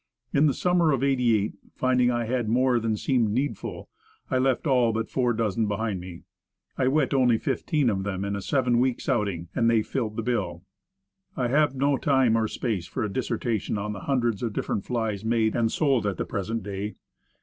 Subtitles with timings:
[0.33, 3.87] In the summer of '8$, finding I had more than seemed needful,
[4.31, 6.23] I left all but four dozen behind me.
[6.75, 9.49] I wet only fifteen of them in a seven The Best Flies, 53 weeks' outing.
[9.55, 10.63] And they filled the bill.
[11.37, 15.23] I have no time or space for a dissertation on the hundreds of different flies
[15.23, 16.95] made and sold at the present day.